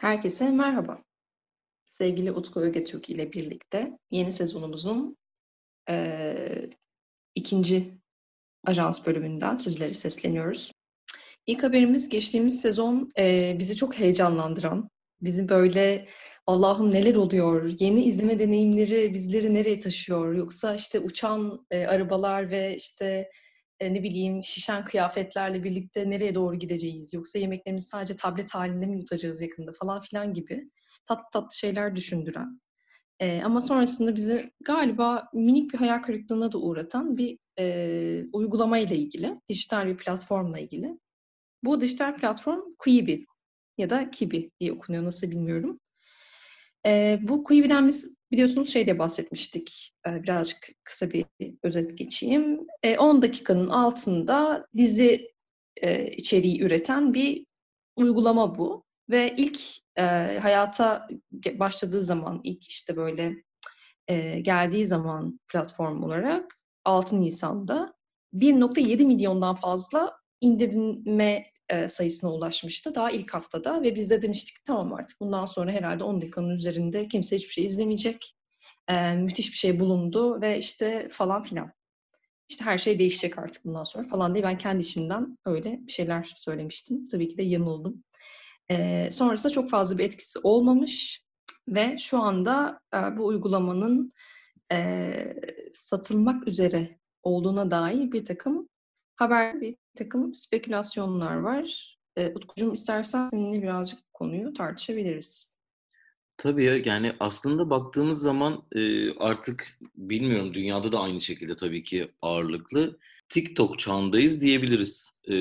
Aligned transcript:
Herkese 0.00 0.50
merhaba. 0.50 1.02
Sevgili 1.84 2.32
Utku 2.32 2.60
Ögetürk 2.60 3.10
ile 3.10 3.32
birlikte 3.32 3.98
yeni 4.10 4.32
sezonumuzun 4.32 5.16
eee, 5.88 6.70
ikinci 7.34 8.00
ajans 8.64 9.06
bölümünden 9.06 9.56
sizlere 9.56 9.94
sesleniyoruz. 9.94 10.72
İlk 11.46 11.62
haberimiz 11.62 12.08
geçtiğimiz 12.08 12.60
sezon 12.60 13.08
eee, 13.18 13.56
bizi 13.58 13.76
çok 13.76 13.98
heyecanlandıran, 13.98 14.90
bizi 15.20 15.48
böyle 15.48 16.08
Allah'ım 16.46 16.90
neler 16.90 17.16
oluyor, 17.16 17.72
yeni 17.80 18.04
izleme 18.04 18.38
deneyimleri 18.38 19.14
bizleri 19.14 19.54
nereye 19.54 19.80
taşıyor, 19.80 20.34
yoksa 20.34 20.74
işte 20.74 21.00
uçan 21.00 21.66
e, 21.70 21.86
arabalar 21.86 22.50
ve 22.50 22.76
işte 22.76 23.06
e, 23.06 23.30
ne 23.80 24.02
bileyim 24.02 24.42
şişen 24.42 24.84
kıyafetlerle 24.84 25.64
birlikte 25.64 26.10
nereye 26.10 26.34
doğru 26.34 26.58
gideceğiz, 26.58 27.14
yoksa 27.14 27.38
yemeklerimizi 27.38 27.86
sadece 27.86 28.16
tablet 28.16 28.54
halinde 28.54 28.86
mi 28.86 28.98
yutacağız 28.98 29.42
yakında 29.42 29.72
falan 29.72 30.00
filan 30.00 30.34
gibi 30.34 30.70
tatlı 31.08 31.24
tatlı 31.32 31.56
şeyler 31.56 31.96
düşündüren. 31.96 32.60
E, 33.20 33.42
ama 33.42 33.60
sonrasında 33.60 34.16
bizi 34.16 34.50
galiba 34.64 35.28
minik 35.32 35.72
bir 35.72 35.78
hayal 35.78 36.02
kırıklığına 36.02 36.52
da 36.52 36.58
uğratan 36.58 37.16
bir 37.16 37.38
e, 37.58 38.24
uygulama 38.32 38.78
ile 38.78 38.96
ilgili, 38.96 39.40
dijital 39.48 39.86
bir 39.86 39.96
platformla 39.96 40.58
ilgili. 40.58 40.98
Bu 41.64 41.80
dijital 41.80 42.16
platform 42.16 42.60
Quibi 42.78 43.26
ya 43.78 43.90
da 43.90 44.10
Kibi 44.10 44.50
diye 44.60 44.72
okunuyor 44.72 45.04
nasıl 45.04 45.30
bilmiyorum. 45.30 45.80
E, 46.86 47.18
bu 47.22 47.44
Quibi'den 47.44 47.88
biz 47.88 48.19
biliyorsunuz 48.32 48.72
şeyde 48.72 48.98
bahsetmiştik. 48.98 49.94
E, 50.06 50.22
birazcık 50.22 50.68
kısa 50.84 51.10
bir 51.10 51.26
özet 51.62 51.98
geçeyim. 51.98 52.66
E, 52.82 52.98
10 52.98 53.22
dakikanın 53.22 53.68
altında 53.68 54.66
dizi 54.76 55.26
e, 55.76 56.06
içeriği 56.06 56.62
üreten 56.62 57.14
bir 57.14 57.46
uygulama 57.96 58.58
bu. 58.58 58.84
Ve 59.10 59.34
ilk 59.36 59.60
e, 59.96 60.02
hayata 60.42 61.08
başladığı 61.54 62.02
zaman, 62.02 62.40
ilk 62.44 62.68
işte 62.68 62.96
böyle 62.96 63.34
e, 64.08 64.40
geldiği 64.40 64.86
zaman 64.86 65.40
platform 65.48 66.02
olarak 66.02 66.58
6 66.84 67.20
Nisan'da 67.20 67.94
1.7 68.34 69.04
milyondan 69.04 69.54
fazla 69.54 70.16
indirme 70.40 71.46
e, 71.70 71.88
sayısına 71.88 72.32
ulaşmıştı 72.32 72.94
daha 72.94 73.10
ilk 73.10 73.34
haftada 73.34 73.82
ve 73.82 73.94
biz 73.94 74.10
de 74.10 74.22
demiştik 74.22 74.64
tamam 74.64 74.92
artık 74.92 75.20
bundan 75.20 75.44
sonra 75.44 75.72
herhalde 75.72 76.04
10 76.04 76.20
dakikanın 76.20 76.50
üzerinde 76.50 77.08
kimse 77.08 77.36
hiçbir 77.36 77.52
şey 77.52 77.64
izlemeyecek. 77.64 78.36
E, 78.88 79.14
müthiş 79.14 79.52
bir 79.52 79.56
şey 79.56 79.80
bulundu 79.80 80.40
ve 80.40 80.58
işte 80.58 81.08
falan 81.10 81.42
filan. 81.42 81.72
İşte 82.48 82.64
her 82.64 82.78
şey 82.78 82.98
değişecek 82.98 83.38
artık 83.38 83.64
bundan 83.64 83.82
sonra 83.82 84.08
falan 84.08 84.34
diye 84.34 84.44
ben 84.44 84.58
kendi 84.58 84.82
içimden 84.82 85.38
öyle 85.46 85.78
bir 85.86 85.92
şeyler 85.92 86.32
söylemiştim. 86.36 87.08
Tabii 87.08 87.28
ki 87.28 87.36
de 87.36 87.42
yanıldım. 87.42 88.04
E, 88.70 89.08
sonrasında 89.10 89.52
çok 89.52 89.70
fazla 89.70 89.98
bir 89.98 90.04
etkisi 90.04 90.38
olmamış 90.42 91.24
ve 91.68 91.98
şu 91.98 92.18
anda 92.18 92.80
e, 92.94 92.96
bu 92.96 93.26
uygulamanın 93.26 94.12
e, 94.72 95.12
satılmak 95.72 96.48
üzere 96.48 96.98
olduğuna 97.22 97.70
dair 97.70 98.12
bir 98.12 98.24
takım 98.24 98.68
haber, 99.16 99.60
bir 99.60 99.76
takım 99.96 100.34
spekülasyonlar 100.34 101.36
var. 101.36 101.98
E, 102.16 102.28
Utkucuğum 102.34 102.72
istersen 102.72 103.28
seninle 103.28 103.62
birazcık 103.62 104.12
konuyu 104.12 104.52
tartışabiliriz. 104.52 105.60
Tabii 106.36 106.64
ya 106.64 106.76
yani 106.76 107.12
aslında 107.20 107.70
baktığımız 107.70 108.20
zaman 108.20 108.62
e, 108.72 109.10
artık 109.14 109.78
bilmiyorum 109.96 110.54
dünyada 110.54 110.92
da 110.92 111.00
aynı 111.00 111.20
şekilde 111.20 111.56
tabii 111.56 111.82
ki 111.82 112.10
ağırlıklı. 112.22 112.98
TikTok 113.28 113.78
çağındayız 113.78 114.40
diyebiliriz. 114.40 115.20
E, 115.30 115.34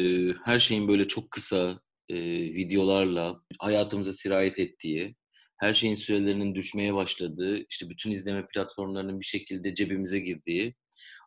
her 0.46 0.60
şeyin 0.60 0.88
böyle 0.88 1.08
çok 1.08 1.32
kısa 1.32 1.80
e, 2.10 2.16
videolarla 2.54 3.42
hayatımıza 3.60 4.14
sirayet 4.14 4.60
ettiği, 4.60 5.16
her 5.58 5.74
şeyin 5.74 5.96
sürelerinin 5.96 6.56
düşmeye 6.56 6.94
başladığı, 6.94 7.66
işte 7.70 7.90
bütün 7.90 8.12
izleme 8.12 8.48
platformlarının 8.48 9.20
bir 9.20 9.26
şekilde 9.26 9.76
cebimize 9.76 10.20
girdiği, 10.20 10.76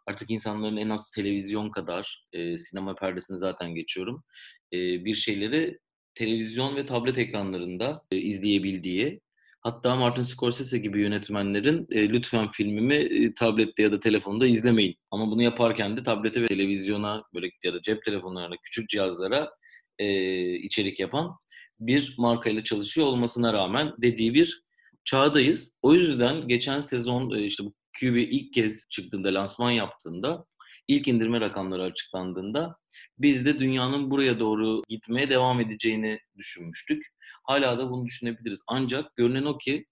artık 0.07 0.31
insanların 0.31 0.77
en 0.77 0.89
az 0.89 1.11
televizyon 1.11 1.71
kadar, 1.71 2.27
e, 2.33 2.59
sinema 2.59 2.95
perdesini 2.95 3.39
zaten 3.39 3.75
geçiyorum, 3.75 4.25
e, 4.73 4.77
bir 5.05 5.15
şeyleri 5.15 5.79
televizyon 6.15 6.77
ve 6.77 6.87
tablet 6.87 7.19
ekranlarında 7.19 8.03
e, 8.11 8.17
izleyebildiği, 8.17 9.21
hatta 9.61 9.97
Martin 9.97 10.23
Scorsese 10.23 10.79
gibi 10.79 11.01
yönetmenlerin 11.01 11.87
e, 11.91 12.09
lütfen 12.09 12.51
filmimi 12.51 12.95
e, 12.95 13.35
tablette 13.35 13.83
ya 13.83 13.93
da 13.93 14.01
telefonda 14.01 14.47
izlemeyin. 14.47 14.97
Ama 15.11 15.31
bunu 15.31 15.43
yaparken 15.43 15.97
de 15.97 16.03
tablete 16.03 16.43
ve 16.43 16.47
televizyona 16.47 17.25
böyle 17.35 17.51
ya 17.65 17.75
da 17.75 17.83
cep 17.83 18.05
telefonlarına, 18.05 18.57
küçük 18.63 18.89
cihazlara 18.89 19.51
e, 19.99 20.55
içerik 20.55 21.01
yapan 21.01 21.37
bir 21.81 22.15
markayla 22.19 22.65
çalışıyor 22.65 23.07
olmasına 23.07 23.53
rağmen 23.53 23.93
dediği 24.03 24.35
bir 24.35 24.63
çağdayız. 25.05 25.79
O 25.83 25.95
yüzden 25.95 26.49
geçen 26.49 26.81
sezon 26.81 27.31
işte 27.39 27.65
bu 27.65 27.75
QB 28.01 28.17
ilk 28.17 28.53
kez 28.53 28.89
çıktığında, 28.91 29.35
lansman 29.35 29.71
yaptığında, 29.71 30.45
ilk 30.89 31.09
indirme 31.09 31.41
rakamları 31.41 31.83
açıklandığında 31.83 32.77
biz 33.19 33.47
de 33.47 33.59
dünyanın 33.59 34.11
buraya 34.11 34.41
doğru 34.41 34.83
gitmeye 34.89 35.31
devam 35.31 35.61
edeceğini 35.61 36.21
düşünmüştük. 36.37 37.07
Hala 37.45 37.79
da 37.79 37.91
bunu 37.91 38.07
düşünebiliriz. 38.07 38.63
Ancak 38.69 39.17
görünen 39.17 39.45
o 39.45 39.59
ki 39.59 39.87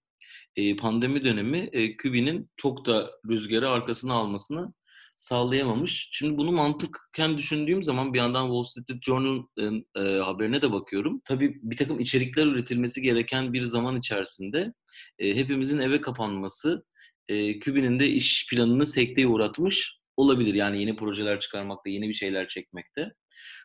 e, 0.55 0.75
pandemi 0.75 1.23
dönemi 1.23 1.69
e, 1.71 1.97
QB'nin 1.97 2.49
çok 2.57 2.85
da 2.85 3.11
rüzgarı 3.29 3.69
arkasına 3.69 4.13
almasını 4.13 4.73
sağlayamamış. 5.17 6.09
Şimdi 6.11 6.37
bunu 6.37 6.51
mantıkken 6.51 7.37
düşündüğüm 7.37 7.83
zaman 7.83 8.13
bir 8.13 8.19
yandan 8.19 8.45
Wall 8.47 8.63
Street 8.63 9.03
Journal'ın 9.03 9.85
e, 9.95 9.99
haberine 9.99 10.61
de 10.61 10.71
bakıyorum. 10.71 11.21
Tabii 11.25 11.59
bir 11.63 11.77
takım 11.77 11.99
içerikler 11.99 12.45
üretilmesi 12.45 13.01
gereken 13.01 13.53
bir 13.53 13.61
zaman 13.61 13.97
içerisinde 13.97 14.73
e, 15.19 15.35
hepimizin 15.35 15.79
eve 15.79 16.01
kapanması 16.01 16.85
e, 17.31 17.59
Kübi'nin 17.59 17.99
de 17.99 18.07
iş 18.07 18.47
planını 18.49 18.85
sekteye 18.85 19.27
uğratmış 19.27 19.99
olabilir. 20.17 20.53
Yani 20.53 20.81
yeni 20.81 20.95
projeler 20.95 21.39
çıkarmakta, 21.39 21.89
yeni 21.89 22.09
bir 22.09 22.13
şeyler 22.13 22.47
çekmekte. 22.47 23.11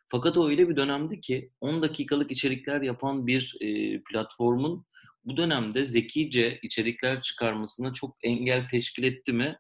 Fakat 0.09 0.37
o 0.37 0.49
öyle 0.49 0.69
bir 0.69 0.77
dönemdi 0.77 1.21
ki 1.21 1.51
10 1.61 1.83
dakikalık 1.83 2.31
içerikler 2.31 2.83
yapan 2.83 3.27
bir 3.27 3.55
e, 3.61 4.01
platformun 4.03 4.87
bu 5.25 5.37
dönemde 5.37 5.87
zekice 5.87 6.59
içerikler 6.63 7.23
çıkarmasına 7.23 7.93
çok 7.93 8.17
engel 8.23 8.69
teşkil 8.69 9.05
etti 9.05 9.33
mi? 9.33 9.57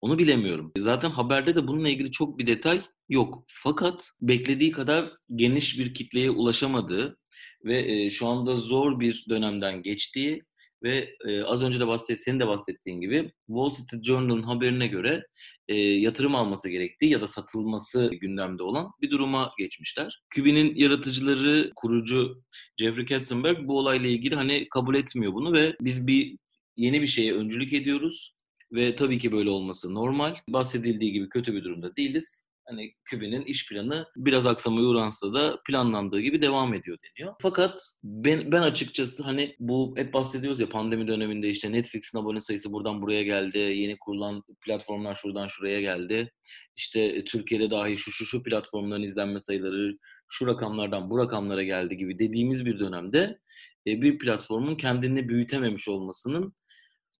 Onu 0.00 0.18
bilemiyorum. 0.18 0.72
Zaten 0.78 1.10
haberde 1.10 1.54
de 1.54 1.68
bununla 1.68 1.88
ilgili 1.88 2.10
çok 2.10 2.38
bir 2.38 2.46
detay 2.46 2.82
yok. 3.08 3.44
Fakat 3.48 4.08
beklediği 4.20 4.70
kadar 4.70 5.12
geniş 5.34 5.78
bir 5.78 5.94
kitleye 5.94 6.30
ulaşamadığı 6.30 7.18
ve 7.64 7.92
e, 7.92 8.10
şu 8.10 8.26
anda 8.26 8.56
zor 8.56 9.00
bir 9.00 9.26
dönemden 9.28 9.82
geçtiği 9.82 10.42
ve 10.82 11.16
e, 11.26 11.42
az 11.42 11.62
önce 11.62 11.80
de 11.80 11.86
bahset, 11.86 12.20
senin 12.20 12.40
de 12.40 12.46
bahsettiğin 12.46 13.00
gibi 13.00 13.32
Wall 13.46 13.70
Street 13.70 14.04
Journal'ın 14.04 14.42
haberine 14.42 14.86
göre 14.86 15.26
e, 15.68 15.76
yatırım 15.76 16.34
alması 16.34 16.68
gerektiği 16.68 17.10
ya 17.10 17.20
da 17.20 17.26
satılması 17.26 18.10
gündemde 18.20 18.62
olan 18.62 18.90
bir 19.00 19.10
duruma 19.10 19.52
geçmişler. 19.58 20.22
Kübi'nin 20.30 20.74
yaratıcıları, 20.74 21.70
kurucu 21.76 22.42
Jeffrey 22.80 23.06
Katzenberg 23.06 23.68
bu 23.68 23.78
olayla 23.78 24.08
ilgili 24.08 24.34
hani 24.34 24.68
kabul 24.68 24.94
etmiyor 24.94 25.32
bunu 25.32 25.52
ve 25.52 25.76
biz 25.80 26.06
bir 26.06 26.36
yeni 26.76 27.02
bir 27.02 27.06
şeye 27.06 27.32
öncülük 27.32 27.72
ediyoruz 27.72 28.34
ve 28.72 28.94
tabii 28.94 29.18
ki 29.18 29.32
böyle 29.32 29.50
olması 29.50 29.94
normal. 29.94 30.36
Bahsedildiği 30.48 31.12
gibi 31.12 31.28
kötü 31.28 31.54
bir 31.54 31.64
durumda 31.64 31.96
değiliz 31.96 32.51
hani 32.66 32.94
Kübi'nin 33.04 33.44
iş 33.44 33.68
planı 33.68 34.06
biraz 34.16 34.46
aksamaya 34.46 34.86
uğransa 34.86 35.34
da 35.34 35.58
planlandığı 35.66 36.20
gibi 36.20 36.42
devam 36.42 36.74
ediyor 36.74 36.98
deniyor. 37.02 37.34
Fakat 37.42 37.80
ben, 38.04 38.52
ben 38.52 38.62
açıkçası 38.62 39.22
hani 39.22 39.56
bu 39.58 39.94
hep 39.96 40.14
bahsediyoruz 40.14 40.60
ya 40.60 40.68
pandemi 40.68 41.08
döneminde 41.08 41.48
işte 41.48 41.72
Netflix'in 41.72 42.18
abone 42.18 42.40
sayısı 42.40 42.72
buradan 42.72 43.02
buraya 43.02 43.22
geldi. 43.22 43.58
Yeni 43.58 43.98
kurulan 43.98 44.42
platformlar 44.64 45.14
şuradan 45.14 45.48
şuraya 45.48 45.80
geldi. 45.80 46.32
İşte 46.76 47.00
e, 47.00 47.24
Türkiye'de 47.24 47.70
dahi 47.70 47.98
şu 47.98 48.12
şu 48.12 48.26
şu 48.26 48.42
platformların 48.42 49.02
izlenme 49.02 49.38
sayıları 49.38 49.98
şu 50.28 50.46
rakamlardan 50.46 51.10
bu 51.10 51.18
rakamlara 51.18 51.62
geldi 51.62 51.96
gibi 51.96 52.18
dediğimiz 52.18 52.66
bir 52.66 52.78
dönemde 52.78 53.38
e, 53.86 54.02
bir 54.02 54.18
platformun 54.18 54.76
kendini 54.76 55.28
büyütememiş 55.28 55.88
olmasının 55.88 56.54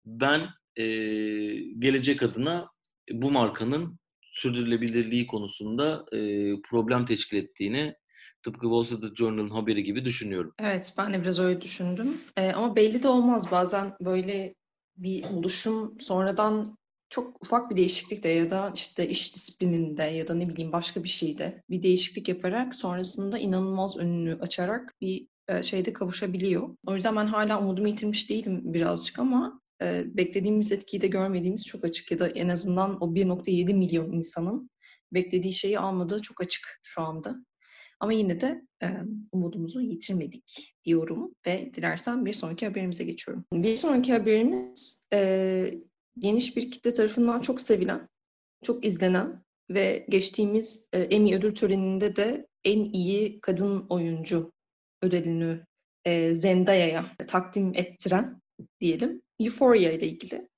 ben 0.05 0.49
e, 0.77 0.85
gelecek 1.79 2.23
adına 2.23 2.69
bu 3.13 3.31
markanın 3.31 3.99
sürdürülebilirliği 4.33 5.27
konusunda 5.27 6.05
e, 6.13 6.19
problem 6.61 7.07
teşkil 7.07 7.37
ettiğini 7.37 7.95
tıpkı 8.43 8.61
Wall 8.61 8.85
Street 8.85 9.17
Journal'ın 9.17 9.51
haberi 9.51 9.85
gibi 9.85 10.05
düşünüyorum. 10.05 10.55
Evet, 10.59 10.95
ben 10.99 11.15
de 11.15 11.23
biraz 11.23 11.39
öyle 11.39 11.61
düşündüm. 11.61 12.21
E, 12.37 12.53
ama 12.53 12.77
belli 12.77 13.03
de 13.03 13.09
olmaz. 13.09 13.53
Bazen 13.53 13.97
böyle 14.01 14.55
bir 14.97 15.25
oluşum 15.25 16.01
sonradan 16.01 16.77
çok 17.09 17.43
ufak 17.43 17.71
bir 17.71 17.77
değişiklikte 17.77 18.29
ya 18.29 18.51
da 18.51 18.73
işte 18.75 19.09
iş 19.09 19.35
disiplininde 19.35 20.03
ya 20.03 20.29
da 20.29 20.35
ne 20.35 20.49
bileyim 20.49 20.73
başka 20.73 21.05
bir 21.05 21.09
şeyde 21.09 21.63
bir 21.71 21.83
değişiklik 21.83 22.29
yaparak 22.29 22.75
sonrasında 22.75 23.39
inanılmaz 23.39 23.97
önünü 23.97 24.39
açarak 24.41 24.95
bir 25.01 25.27
şeyde 25.63 25.93
kavuşabiliyor. 25.93 26.77
O 26.87 26.95
yüzden 26.95 27.17
ben 27.17 27.27
hala 27.27 27.61
umudumu 27.61 27.89
yitirmiş 27.89 28.31
değilim 28.31 28.61
birazcık 28.65 29.19
ama 29.19 29.61
e, 29.83 30.05
beklediğimiz 30.17 30.73
etkiyi 30.73 31.01
de 31.01 31.07
görmediğimiz 31.07 31.67
çok 31.67 31.85
açık 31.85 32.11
ya 32.11 32.19
da 32.19 32.29
en 32.29 32.49
azından 32.49 33.03
o 33.03 33.15
1.7 33.15 33.75
milyon 33.75 34.11
insanın 34.11 34.71
beklediği 35.13 35.53
şeyi 35.53 35.79
almadığı 35.79 36.23
çok 36.23 36.41
açık 36.41 36.63
şu 36.83 37.03
anda. 37.03 37.37
Ama 38.01 38.13
yine 38.13 38.41
de 38.41 38.63
e, 38.83 38.87
umudumuzu 39.33 39.81
yitirmedik 39.81 40.75
diyorum 40.85 41.35
ve 41.47 41.71
dilersen 41.75 42.27
bir 42.27 42.33
sonraki 42.33 42.67
haberimize 42.67 43.05
geçiyorum. 43.05 43.45
Bir 43.53 43.77
sonraki 43.77 44.13
haberimiz 44.13 45.05
e, 45.13 45.75
geniş 46.19 46.57
bir 46.57 46.71
kitle 46.71 46.93
tarafından 46.93 47.41
çok 47.41 47.61
sevilen, 47.61 48.09
çok 48.63 48.85
izlenen 48.85 49.45
ve 49.71 50.07
geçtiğimiz 50.09 50.89
e, 50.93 50.99
Emmy 50.99 51.35
ödül 51.35 51.55
töreninde 51.55 52.17
de 52.17 52.47
en 52.65 52.85
iyi 52.85 53.41
kadın 53.41 53.87
oyuncu 53.89 54.53
ödülünü 55.03 55.67
e, 56.05 56.35
Zendaya'ya 56.35 57.07
takdim 57.29 57.73
ettiren 57.75 58.42
diyelim 58.81 59.23
Euphoria 59.41 59.93
ile 59.93 60.07
ilgili. 60.07 60.49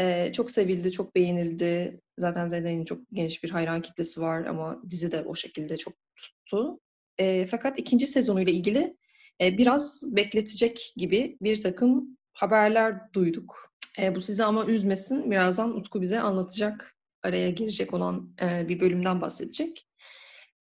E, 0.00 0.32
çok 0.32 0.50
sevildi, 0.50 0.92
çok 0.92 1.14
beğenildi. 1.14 2.00
Zaten 2.18 2.48
Zendaya'nın 2.48 2.84
çok 2.84 3.00
geniş 3.12 3.44
bir 3.44 3.50
hayran 3.50 3.82
kitlesi 3.82 4.20
var 4.20 4.44
ama 4.44 4.82
dizi 4.90 5.12
de 5.12 5.22
o 5.22 5.34
şekilde 5.34 5.76
çok 5.76 5.94
tuttu. 6.16 6.80
E, 7.18 7.46
fakat 7.46 7.78
ikinci 7.78 8.06
sezonuyla 8.06 8.52
ilgili 8.52 8.96
e, 9.40 9.58
biraz 9.58 10.02
bekletecek 10.16 10.92
gibi 10.96 11.36
bir 11.42 11.62
takım 11.62 12.16
haberler 12.32 13.12
duyduk. 13.12 13.70
E, 13.98 14.14
bu 14.14 14.20
sizi 14.20 14.44
ama 14.44 14.66
üzmesin. 14.66 15.30
Birazdan 15.30 15.76
Utku 15.76 16.00
bize 16.00 16.20
anlatacak, 16.20 16.96
araya 17.22 17.50
girecek 17.50 17.94
olan 17.94 18.34
e, 18.42 18.68
bir 18.68 18.80
bölümden 18.80 19.20
bahsedecek. 19.20 19.86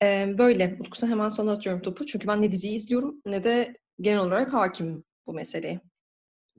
E, 0.03 0.35
böyle. 0.37 0.77
Utku 0.79 1.07
hemen 1.07 1.29
sana 1.29 1.51
atıyorum 1.51 1.81
topu. 1.81 2.05
Çünkü 2.05 2.27
ben 2.27 2.41
ne 2.41 2.51
diziyi 2.51 2.75
izliyorum 2.75 3.21
ne 3.25 3.43
de 3.43 3.73
genel 4.01 4.19
olarak 4.19 4.53
hakimim 4.53 5.03
bu 5.27 5.33
meseleye. 5.33 5.81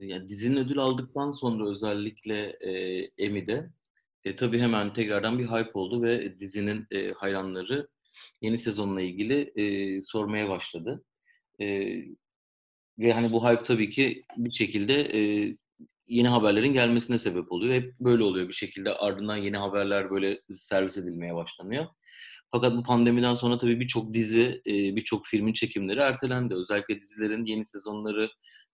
Yani 0.01 0.27
dizinin 0.27 0.57
ödül 0.57 0.79
aldıktan 0.79 1.31
sonra 1.31 1.69
özellikle 1.69 2.57
e, 2.61 2.71
Emmy'de 3.17 3.69
e, 4.23 4.35
tabii 4.35 4.59
hemen 4.59 4.93
tekrardan 4.93 5.39
bir 5.39 5.47
hype 5.47 5.71
oldu 5.73 6.03
ve 6.03 6.39
dizinin 6.39 6.87
e, 6.91 7.11
hayranları 7.11 7.87
yeni 8.41 8.57
sezonla 8.57 9.01
ilgili 9.01 9.51
e, 9.55 10.01
sormaya 10.01 10.49
başladı. 10.49 11.03
E, 11.61 11.65
ve 12.99 13.13
hani 13.13 13.31
bu 13.31 13.49
hype 13.49 13.63
tabii 13.63 13.89
ki 13.89 14.25
bir 14.37 14.51
şekilde 14.51 15.01
e, 15.01 15.53
yeni 16.07 16.27
haberlerin 16.27 16.73
gelmesine 16.73 17.17
sebep 17.17 17.51
oluyor. 17.51 17.73
Hep 17.73 17.99
böyle 17.99 18.23
oluyor 18.23 18.47
bir 18.47 18.53
şekilde 18.53 18.93
ardından 18.93 19.37
yeni 19.37 19.57
haberler 19.57 20.11
böyle 20.11 20.41
servis 20.49 20.97
edilmeye 20.97 21.35
başlanıyor. 21.35 21.87
Fakat 22.51 22.77
bu 22.77 22.83
pandemiden 22.83 23.33
sonra 23.33 23.57
tabii 23.57 23.79
birçok 23.79 24.13
dizi, 24.13 24.61
e, 24.67 24.73
birçok 24.95 25.25
filmin 25.25 25.53
çekimleri 25.53 25.99
ertelendi. 25.99 26.53
Özellikle 26.53 27.01
dizilerin 27.01 27.45
yeni 27.45 27.65
sezonları, 27.65 28.29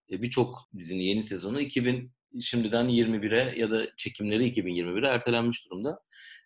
birçok 0.10 0.70
dizinin 0.78 1.04
yeni 1.04 1.24
sezonu 1.24 1.62
2000 1.62 2.12
şimdiden 2.42 2.90
21'e 2.90 3.60
ya 3.60 3.72
da 3.72 3.88
çekimleri 3.98 4.48
2021'e 4.50 5.08
ertelenmiş 5.08 5.66
durumda. 5.66 6.00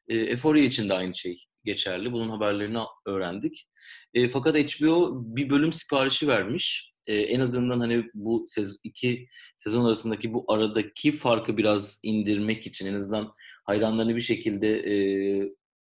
E, 0.07 0.15
Euphoria 0.15 0.63
için 0.63 0.89
de 0.89 0.93
aynı 0.93 1.15
şey 1.15 1.45
geçerli. 1.63 2.11
Bunun 2.11 2.29
haberlerini 2.29 2.79
öğrendik. 3.05 3.67
E, 4.13 4.29
fakat 4.29 4.57
HBO 4.57 5.21
bir 5.25 5.49
bölüm 5.49 5.73
siparişi 5.73 6.27
vermiş. 6.27 6.93
E, 7.07 7.15
en 7.15 7.39
azından 7.39 7.79
hani 7.79 8.05
bu 8.13 8.45
sez 8.47 8.79
iki 8.83 9.27
sezon 9.55 9.85
arasındaki 9.85 10.33
bu 10.33 10.45
aradaki 10.47 11.11
farkı 11.11 11.57
biraz 11.57 11.99
indirmek 12.03 12.67
için 12.67 12.87
en 12.87 12.93
azından 12.93 13.33
hayranlarını 13.65 14.15
bir 14.15 14.21
şekilde 14.21 14.79
e, 14.79 14.95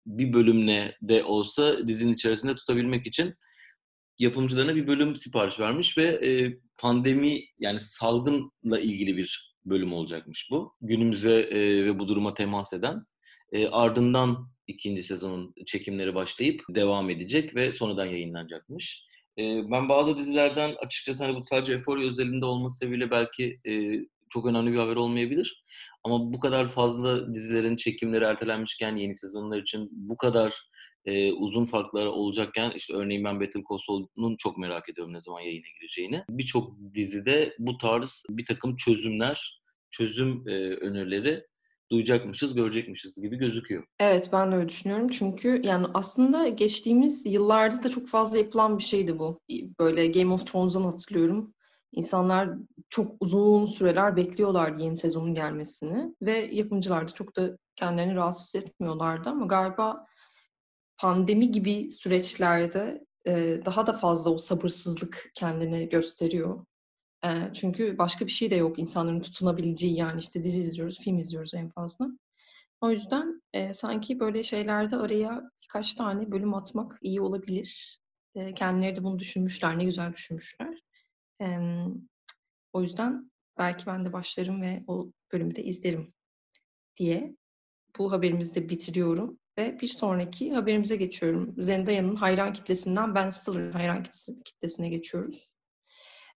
bir 0.06 0.34
bölümle 0.34 0.98
de 1.02 1.24
olsa 1.24 1.88
dizinin 1.88 2.14
içerisinde 2.14 2.56
tutabilmek 2.56 3.08
için 3.08 3.34
yapımcılarına 4.20 4.76
bir 4.76 4.88
bölüm 4.88 5.16
sipariş 5.16 5.60
vermiş 5.60 5.98
ve 5.98 6.06
e, 6.06 6.60
pandemi 6.78 7.42
yani 7.60 7.80
salgınla 7.80 8.80
ilgili 8.80 9.18
bir 9.18 9.58
bölüm 9.66 9.94
olacakmış 9.94 10.48
bu. 10.52 10.74
Günümüze 10.82 11.40
e, 11.40 11.86
ve 11.86 12.00
bu 12.00 12.08
duruma 12.08 12.34
temas 12.34 12.74
eden. 12.74 13.04
E, 13.52 13.68
ardından 13.68 14.52
ikinci 14.68 15.04
sezonun 15.04 15.54
çekimleri 15.66 16.16
başlayıp 16.16 16.62
devam 16.70 17.10
edecek 17.10 17.56
ve 17.56 17.72
sonradan 17.72 18.06
yayınlanacakmış. 18.06 19.08
E, 19.38 19.42
ben 19.72 19.90
bazı 19.90 20.18
dizilerden 20.18 20.76
açıkçası 20.86 21.24
hani 21.24 21.36
bu 21.36 21.44
sadece 21.44 21.74
Euphoria 21.74 22.10
özelinde 22.10 22.46
olması 22.46 22.78
sebebiyle 22.78 23.12
belki 23.12 23.60
e, 23.68 23.92
çok 24.30 24.46
önemli 24.46 24.74
bir 24.74 24.78
haber 24.78 24.96
olmayabilir. 24.96 25.64
Ama 26.04 26.34
bu 26.34 26.40
kadar 26.40 26.70
fazla 26.70 27.34
dizilerin 27.34 27.76
çekimleri 27.76 28.24
ertelenmişken 28.24 28.96
yeni 28.96 29.16
sezonlar 29.16 29.62
için 29.62 29.90
bu 29.92 30.18
kadar 30.18 30.62
e, 31.08 31.34
uzun 31.34 31.66
farklar 31.66 32.06
olacakken 32.06 32.72
işte 32.72 32.94
örneğin 32.94 33.24
ben 33.24 33.40
Better 33.40 33.62
Call 33.70 33.78
Saul'un 33.78 34.36
çok 34.36 34.58
merak 34.58 34.90
ediyorum 34.90 35.14
ne 35.14 35.22
zaman 35.22 35.42
yayına 35.42 35.68
gireceğini. 35.80 36.24
Birçok 36.30 36.74
dizide 36.94 37.56
bu 37.60 37.78
tarz 37.78 38.26
bir 38.30 38.46
takım 38.46 38.76
çözümler, 38.76 39.62
çözüm 39.92 40.44
e, 40.48 40.52
önerileri 40.76 41.46
duyacakmışız, 41.92 42.56
görecekmişiz 42.56 43.22
gibi 43.22 43.38
gözüküyor. 43.38 43.84
Evet 44.00 44.30
ben 44.34 44.52
de 44.52 44.56
öyle 44.56 44.70
düşünüyorum. 44.70 45.08
Çünkü 45.08 45.62
yani 45.64 45.88
aslında 45.94 46.48
geçtiğimiz 46.48 47.26
yıllarda 47.26 47.84
da 47.84 47.90
çok 47.90 48.08
fazla 48.08 48.38
yapılan 48.38 48.78
bir 48.78 48.84
şeydi 48.84 49.20
bu. 49.20 49.40
Böyle 49.80 50.08
Game 50.08 50.34
of 50.34 50.48
Thrones'dan 50.48 50.84
hatırlıyorum. 50.84 51.54
İnsanlar 51.92 52.50
çok 52.90 53.12
uzun 53.20 53.66
süreler 53.66 54.16
bekliyorlardı 54.16 54.82
yeni 54.82 54.96
sezonun 54.96 55.34
gelmesini 55.34 56.16
ve 56.22 56.50
yapımcılar 56.52 57.08
da 57.08 57.14
çok 57.14 57.36
da 57.36 57.58
kendilerini 57.76 58.16
rahatsız 58.16 58.64
etmiyorlardı 58.64 59.30
ama 59.30 59.46
galiba 59.46 60.06
pandemi 60.98 61.52
gibi 61.52 61.92
süreçlerde 61.92 63.06
e, 63.28 63.62
daha 63.66 63.88
da 63.88 63.94
fazla 63.94 64.32
o 64.32 64.38
sabırsızlık 64.38 65.32
kendini 65.36 65.90
gösteriyor. 65.90 66.66
E, 67.26 67.54
çünkü 67.54 67.98
başka 67.98 68.26
bir 68.26 68.32
şey 68.32 68.52
de 68.52 68.56
yok 68.56 68.80
insanların 68.80 69.22
tutunabileceği 69.22 69.96
yani 69.96 70.20
işte 70.20 70.44
dizi 70.44 70.60
izliyoruz, 70.60 71.00
film 71.00 71.18
izliyoruz 71.18 71.54
en 71.54 71.70
fazla. 71.70 72.08
O 72.82 72.92
yüzden 72.92 73.42
e, 73.54 73.74
sanki 73.74 74.20
böyle 74.20 74.44
şeylerde 74.44 74.96
araya 74.96 75.52
birkaç 75.64 75.94
tane 75.94 76.32
bölüm 76.32 76.54
atmak 76.54 76.98
iyi 77.02 77.22
olabilir. 77.22 78.00
E, 78.36 78.54
kendileri 78.54 78.96
de 78.96 79.04
bunu 79.04 79.20
düşünmüşler, 79.20 79.78
ne 79.78 79.84
güzel 79.84 80.14
düşünmüşler. 80.14 80.82
E, 81.42 81.48
o 82.74 82.82
yüzden 82.82 83.32
belki 83.58 83.86
ben 83.86 84.06
de 84.06 84.14
başlarım 84.14 84.62
ve 84.62 84.84
o 84.88 85.12
bölümü 85.34 85.56
de 85.56 85.64
izlerim 85.64 86.14
diye 86.98 87.36
bu 87.98 88.12
haberimizi 88.12 88.56
de 88.56 88.70
bitiriyorum. 88.70 89.40
Ve 89.58 89.80
bir 89.80 89.88
sonraki 89.88 90.54
haberimize 90.54 90.96
geçiyorum. 90.96 91.56
Zendaya'nın 91.58 92.16
hayran 92.16 92.54
kitlesinden 92.54 93.16
Ben 93.16 93.30
Stiller'ın 93.30 93.72
hayran 93.72 94.04
kitlesine 94.46 94.90
geçiyoruz. 94.90 95.54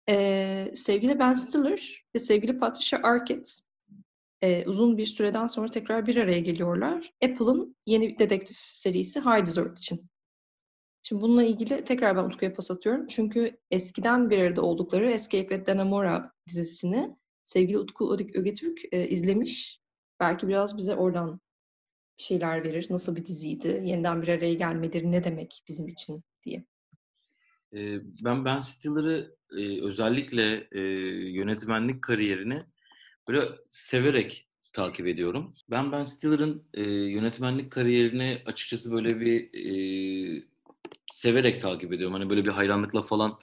Ee, 0.10 0.72
sevgili 0.76 1.20
Ben 1.20 1.34
Stiller 1.34 2.06
ve 2.16 2.20
sevgili 2.20 2.60
Patricia 2.60 3.00
Arquette 3.04 3.52
e, 4.42 4.66
uzun 4.66 4.98
bir 4.98 5.06
süreden 5.06 5.48
sonra 5.48 5.68
tekrar 5.68 6.08
bir 6.08 6.16
araya 6.16 6.40
geliyorlar. 6.40 7.14
Apple'ın 7.24 7.76
yeni 7.86 8.20
dedektif 8.20 8.58
serisi 8.58 9.20
High 9.20 9.46
Desert 9.46 9.80
için. 9.80 10.02
Şimdi 11.04 11.22
bununla 11.22 11.44
ilgili 11.44 11.84
tekrar 11.84 12.18
ben 12.18 12.24
Utku'ya 12.24 12.54
pas 12.54 12.72
atıyorum. 12.72 13.08
Çünkü 13.08 13.58
eskiden 13.72 14.30
bir 14.30 14.40
arada 14.40 14.62
oldukları 14.62 15.12
Escape 15.12 15.56
at 15.56 15.68
Dannemora 15.68 16.32
dizisini 16.48 17.16
sevgili 17.46 17.78
Utku 17.78 18.13
Ögetürk 18.13 18.80
e, 18.92 19.10
izlemiş. 19.10 19.80
Belki 20.20 20.48
biraz 20.48 20.78
bize 20.78 20.96
oradan 20.96 21.40
şeyler 22.22 22.63
verir. 22.63 22.88
Nasıl 22.90 23.16
bir 23.16 23.25
diziydi? 23.25 23.68
Yeniden 23.68 24.22
bir 24.22 24.28
araya 24.28 24.54
gelmeleri 24.54 25.12
ne 25.12 25.24
demek 25.24 25.63
bizim 25.68 25.88
için 25.88 26.24
diye. 26.46 26.66
Ben 28.22 28.46
Ben 28.46 28.60
Stiller'ı 28.60 29.36
özellikle 29.84 30.68
yönetmenlik 31.32 32.01
kariyerini 32.01 32.60
böyle 33.28 33.42
severek 33.70 34.48
takip 34.74 35.08
ediyorum. 35.08 35.54
Ben 35.70 35.92
Ben 35.92 36.04
Stiller'ın 36.04 36.63
yönetmenlik 37.10 37.72
kariyerini 37.72 38.42
açıkçası 38.46 38.92
böyle 38.92 39.20
bir 39.20 39.50
severek 41.08 41.62
takip 41.62 41.94
ediyorum. 41.94 42.13
Hani 42.13 42.30
böyle 42.30 42.46
bir 42.46 42.51
hayranlıkla 42.51 43.01
falan 43.01 43.40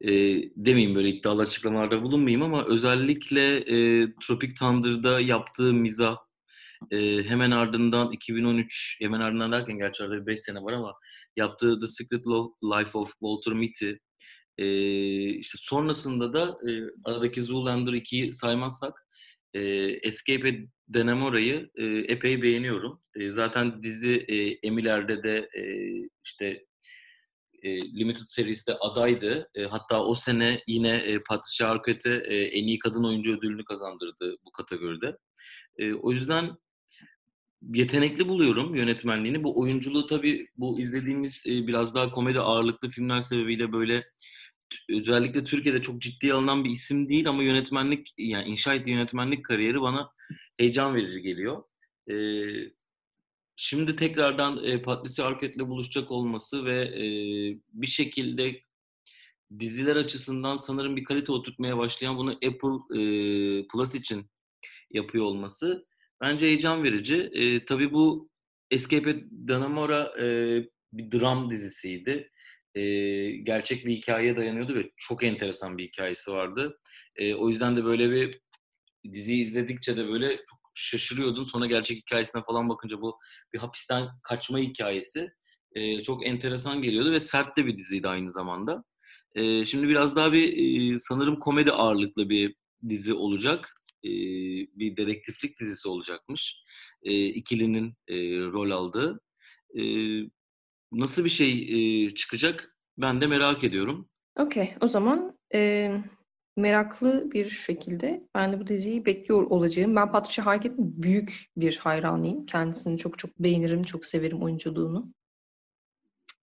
e, 0.00 0.10
demeyeyim 0.56 0.94
böyle 0.94 1.08
iddialı 1.08 1.42
açıklamalarda 1.42 2.02
bulunmayayım 2.02 2.42
ama 2.42 2.64
özellikle 2.64 3.56
e, 3.56 4.08
Tropic 4.20 4.54
Thunder'da 4.54 5.20
yaptığı 5.20 5.74
mizah 5.74 6.16
e, 6.90 7.22
hemen 7.24 7.50
ardından 7.50 8.12
2013, 8.12 8.98
hemen 9.00 9.20
ardından 9.20 9.52
derken 9.52 9.78
gerçi 9.78 10.04
arada 10.04 10.26
5 10.26 10.40
sene 10.40 10.62
var 10.62 10.72
ama 10.72 10.94
yaptığı 11.36 11.80
The 11.80 11.86
Secret 11.86 12.26
Life 12.62 12.98
of 12.98 13.10
Walter 13.10 13.52
Mitty, 13.52 13.90
e, 14.58 14.66
işte 15.28 15.58
sonrasında 15.60 16.32
da 16.32 16.70
e, 16.70 16.70
aradaki 17.04 17.42
Zoolander 17.42 17.92
2'yi 17.92 18.32
saymazsak 18.32 19.06
e, 19.54 19.60
Escape 20.02 20.48
at 20.48 20.54
Dannemora'yı 20.94 21.70
e, 21.76 21.84
epey 21.84 22.42
beğeniyorum. 22.42 23.02
E, 23.16 23.32
zaten 23.32 23.82
dizi 23.82 24.24
e, 24.28 24.68
Emmy'lerde 24.68 25.22
de 25.22 25.48
e, 25.58 25.62
işte 26.24 26.64
e, 27.62 27.80
Limited 27.98 28.26
seriste 28.26 28.74
adaydı. 28.74 29.48
E, 29.54 29.64
hatta 29.64 30.04
o 30.04 30.14
sene 30.14 30.62
yine 30.66 30.96
e, 30.96 31.22
Patricia 31.22 31.70
Arquette 31.70 32.22
e, 32.26 32.36
en 32.36 32.66
iyi 32.66 32.78
kadın 32.78 33.04
oyuncu 33.04 33.38
ödülünü 33.38 33.64
kazandırdı 33.64 34.36
bu 34.46 34.52
kategoride. 34.52 35.16
E, 35.78 35.94
o 35.94 36.12
yüzden 36.12 36.56
yetenekli 37.62 38.28
buluyorum 38.28 38.74
yönetmenliğini. 38.74 39.44
Bu 39.44 39.60
oyunculuğu 39.60 40.06
tabii 40.06 40.48
bu 40.56 40.80
izlediğimiz 40.80 41.44
e, 41.48 41.66
biraz 41.66 41.94
daha 41.94 42.10
komedi 42.10 42.40
ağırlıklı 42.40 42.88
filmler 42.88 43.20
sebebiyle 43.20 43.72
böyle 43.72 44.04
özellikle 44.90 45.44
Türkiye'de 45.44 45.82
çok 45.82 46.02
ciddiye 46.02 46.32
alınan 46.32 46.64
bir 46.64 46.70
isim 46.70 47.08
değil 47.08 47.28
ama 47.28 47.42
yönetmenlik 47.42 48.14
yani 48.18 48.48
inşa 48.48 48.74
ettiği 48.74 48.90
yönetmenlik 48.90 49.44
kariyeri 49.44 49.80
bana 49.80 50.10
heyecan 50.58 50.94
verici 50.94 51.22
geliyor. 51.22 51.62
Ee, 52.10 52.72
şimdi 53.56 53.96
tekrardan 53.96 54.64
e, 54.64 54.82
Patricia 54.82 55.26
Arquette'le 55.26 55.68
buluşacak 55.68 56.10
olması 56.10 56.64
ve 56.64 56.80
e, 56.80 57.04
bir 57.72 57.86
şekilde 57.86 58.60
diziler 59.58 59.96
açısından 59.96 60.56
sanırım 60.56 60.96
bir 60.96 61.04
kalite 61.04 61.32
oturtmaya 61.32 61.78
başlayan 61.78 62.16
bunu 62.16 62.30
Apple 62.30 63.00
e, 63.00 63.00
Plus 63.66 63.94
için 63.94 64.30
yapıyor 64.90 65.24
olması 65.24 65.86
bence 66.20 66.46
heyecan 66.46 66.84
verici. 66.84 67.30
E, 67.32 67.64
tabii 67.64 67.92
bu 67.92 68.30
Escape 68.70 69.10
at 69.10 69.16
Dannemora 69.48 70.22
e, 70.22 70.26
bir 70.92 71.10
dram 71.10 71.50
dizisiydi. 71.50 72.30
E, 72.74 72.82
gerçek 73.30 73.86
bir 73.86 73.96
hikayeye 73.96 74.36
dayanıyordu 74.36 74.74
ve 74.74 74.90
çok 74.96 75.24
enteresan 75.24 75.78
bir 75.78 75.84
hikayesi 75.84 76.30
vardı. 76.30 76.78
E, 77.16 77.34
o 77.34 77.48
yüzden 77.50 77.76
de 77.76 77.84
böyle 77.84 78.10
bir 78.10 78.40
diziyi 79.12 79.42
izledikçe 79.42 79.96
de 79.96 80.08
böyle 80.08 80.36
çok 80.36 80.58
şaşırıyordun. 80.74 81.44
Sonra 81.44 81.66
gerçek 81.66 81.98
hikayesine 81.98 82.42
falan 82.42 82.68
bakınca 82.68 83.00
bu 83.00 83.18
bir 83.52 83.58
hapisten 83.58 84.08
kaçma 84.22 84.58
hikayesi 84.58 85.28
e, 85.72 86.02
çok 86.02 86.26
enteresan 86.26 86.82
geliyordu 86.82 87.12
ve 87.12 87.20
sert 87.20 87.56
de 87.56 87.66
bir 87.66 87.78
diziydi 87.78 88.08
aynı 88.08 88.30
zamanda. 88.30 88.84
E, 89.34 89.64
şimdi 89.64 89.88
biraz 89.88 90.16
daha 90.16 90.32
bir 90.32 90.52
e, 90.94 90.98
sanırım 90.98 91.38
komedi 91.38 91.72
ağırlıklı 91.72 92.28
bir 92.28 92.54
dizi 92.88 93.14
olacak. 93.14 93.75
E, 94.06 94.10
bir 94.78 94.96
dedektiflik 94.96 95.60
dizisi 95.60 95.88
olacakmış. 95.88 96.62
E, 97.02 97.26
ikilinin 97.26 97.94
e, 98.08 98.16
rol 98.40 98.70
aldığı. 98.70 99.20
E, 99.78 99.82
nasıl 100.92 101.24
bir 101.24 101.30
şey 101.30 101.52
e, 102.06 102.10
çıkacak 102.10 102.76
ben 102.98 103.20
de 103.20 103.26
merak 103.26 103.64
ediyorum. 103.64 104.08
Okey, 104.38 104.74
o 104.80 104.88
zaman 104.88 105.38
e, 105.54 105.92
meraklı 106.56 107.32
bir 107.32 107.48
şekilde 107.48 108.28
ben 108.34 108.52
de 108.52 108.60
bu 108.60 108.66
diziyi 108.66 109.06
bekliyor 109.06 109.42
olacağım. 109.42 109.96
Ben 109.96 110.12
Patricia 110.12 110.46
Arquette'in 110.46 111.02
büyük 111.02 111.46
bir 111.56 111.78
hayranıyım. 111.78 112.46
Kendisini 112.46 112.98
çok 112.98 113.18
çok 113.18 113.38
beğenirim, 113.38 113.82
çok 113.82 114.06
severim 114.06 114.42
oyunculuğunu. 114.42 115.14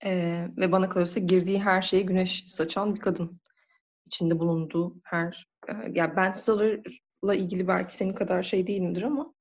Ee, 0.05 0.47
ve 0.57 0.71
bana 0.71 0.89
kalırsa 0.89 1.19
girdiği 1.19 1.63
her 1.63 1.81
şeye 1.81 2.03
güneş 2.03 2.45
saçan 2.47 2.95
bir 2.95 2.99
kadın. 2.99 3.41
İçinde 4.05 4.39
bulunduğu 4.39 4.95
her... 5.03 5.47
E, 5.67 5.73
yani 5.93 6.13
Ben 6.15 6.31
Stiller'la 7.23 7.35
ilgili 7.35 7.67
belki 7.67 7.95
senin 7.95 8.13
kadar 8.13 8.43
şey 8.43 8.67
değilimdir 8.67 9.03
ama 9.03 9.33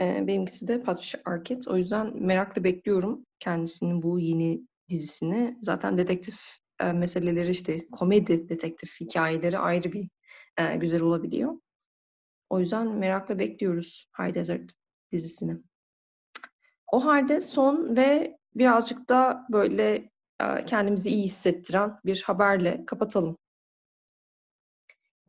e, 0.00 0.26
benimkisi 0.26 0.68
de 0.68 0.80
Patricia 0.80 1.20
Arquette. 1.24 1.70
O 1.70 1.76
yüzden 1.76 2.22
merakla 2.22 2.64
bekliyorum 2.64 3.26
kendisinin 3.40 4.02
bu 4.02 4.18
yeni 4.18 4.60
dizisini. 4.88 5.58
Zaten 5.60 5.98
dedektif 5.98 6.40
e, 6.80 6.92
meseleleri 6.92 7.50
işte 7.50 7.88
komedi 7.92 8.48
detektif 8.48 9.00
hikayeleri 9.00 9.58
ayrı 9.58 9.92
bir 9.92 10.08
e, 10.58 10.76
güzel 10.76 11.02
olabiliyor. 11.02 11.54
O 12.50 12.60
yüzden 12.60 12.88
merakla 12.88 13.38
bekliyoruz 13.38 14.10
High 14.18 14.34
Desert 14.34 14.72
dizisini. 15.12 15.56
O 16.92 17.04
halde 17.04 17.40
son 17.40 17.96
ve 17.96 18.38
birazcık 18.54 19.08
da 19.08 19.46
böyle 19.52 20.10
e, 20.40 20.64
kendimizi 20.66 21.10
iyi 21.10 21.24
hissettiren 21.24 22.00
bir 22.04 22.22
haberle 22.22 22.86
kapatalım 22.86 23.36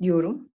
diyorum. 0.02 0.55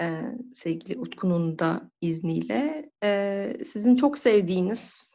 E, 0.00 0.22
sevgili 0.54 0.98
Utku'nun 0.98 1.58
da 1.58 1.90
izniyle. 2.00 2.90
E, 3.02 3.52
sizin 3.64 3.96
çok 3.96 4.18
sevdiğiniz 4.18 5.14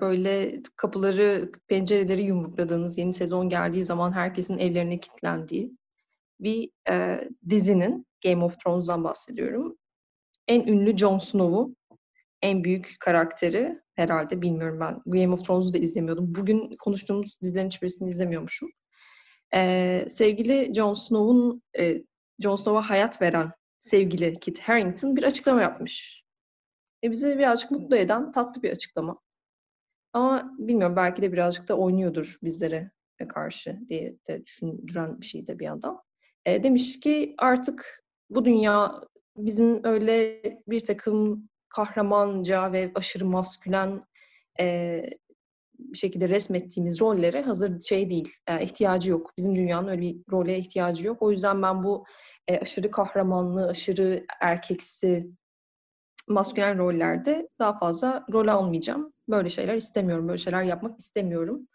böyle 0.00 0.62
kapıları, 0.76 1.52
pencereleri 1.68 2.22
yumrukladığınız 2.22 2.98
yeni 2.98 3.12
sezon 3.12 3.48
geldiği 3.48 3.84
zaman 3.84 4.12
herkesin 4.12 4.58
evlerine 4.58 5.00
kilitlendiği 5.00 5.72
bir 6.40 6.70
e, 6.88 7.28
dizinin 7.48 8.06
Game 8.24 8.44
of 8.44 8.60
Thrones'dan 8.60 9.04
bahsediyorum. 9.04 9.76
En 10.48 10.66
ünlü 10.66 10.96
Jon 10.96 11.18
Snow'u, 11.18 11.76
en 12.42 12.64
büyük 12.64 12.96
karakteri 13.00 13.80
herhalde 13.94 14.42
bilmiyorum 14.42 14.80
ben. 14.80 15.02
Game 15.06 15.34
of 15.34 15.46
Thrones'u 15.46 15.74
da 15.74 15.78
izlemiyordum. 15.78 16.34
Bugün 16.34 16.76
konuştuğumuz 16.76 17.40
dizilerin 17.42 17.66
hiçbirisini 17.66 18.08
izlemiyormuşum. 18.08 18.68
E, 19.54 20.04
sevgili 20.08 20.74
Jon 20.74 20.94
Snow'un 20.94 21.62
e, 21.78 22.02
Jon 22.40 22.56
Snow'a 22.56 22.90
hayat 22.90 23.22
veren 23.22 23.52
sevgili 23.86 24.40
Kit 24.40 24.60
Harington 24.60 25.16
bir 25.16 25.22
açıklama 25.22 25.62
yapmış. 25.62 26.24
E, 27.04 27.10
bizi 27.10 27.38
birazcık 27.38 27.70
mutlu 27.70 27.96
eden 27.96 28.30
tatlı 28.30 28.62
bir 28.62 28.70
açıklama. 28.70 29.20
Ama 30.12 30.54
bilmiyorum 30.58 30.96
belki 30.96 31.22
de 31.22 31.32
birazcık 31.32 31.68
da 31.68 31.76
oynuyordur 31.76 32.38
bizlere 32.42 32.90
karşı 33.28 33.80
diye 33.88 34.16
de 34.28 34.46
düşündüren 34.46 35.20
bir 35.20 35.26
şey 35.26 35.46
de 35.46 35.58
bir 35.58 35.64
yandan. 35.64 36.02
E, 36.44 36.62
demiş 36.62 37.00
ki 37.00 37.34
artık 37.38 38.04
bu 38.30 38.44
dünya 38.44 39.00
bizim 39.36 39.84
öyle 39.84 40.42
bir 40.68 40.80
takım 40.80 41.48
kahramanca 41.68 42.72
ve 42.72 42.92
aşırı 42.94 43.24
maskülen 43.24 44.00
e, 44.60 45.02
bir 45.78 45.98
şekilde 45.98 46.28
resmettiğimiz 46.28 47.00
rollere 47.00 47.42
hazır 47.42 47.80
şey 47.80 48.10
değil, 48.10 48.34
e, 48.46 48.62
ihtiyacı 48.62 49.10
yok. 49.10 49.32
Bizim 49.38 49.56
dünyanın 49.56 49.88
öyle 49.88 50.00
bir 50.00 50.16
role 50.32 50.58
ihtiyacı 50.58 51.06
yok. 51.06 51.22
O 51.22 51.30
yüzden 51.30 51.62
ben 51.62 51.82
bu 51.82 52.04
e, 52.48 52.58
aşırı 52.58 52.90
kahramanlı, 52.90 53.68
aşırı 53.68 54.26
erkeksi, 54.40 55.30
maskülen 56.28 56.78
rollerde 56.78 57.48
daha 57.58 57.78
fazla 57.78 58.26
rol 58.32 58.48
almayacağım 58.48 59.12
böyle 59.28 59.48
şeyler 59.48 59.74
istemiyorum, 59.74 60.28
böyle 60.28 60.38
şeyler 60.38 60.62
yapmak 60.62 60.98
istemiyorum 60.98 61.68